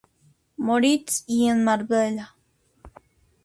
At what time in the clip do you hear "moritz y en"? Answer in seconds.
0.57-1.63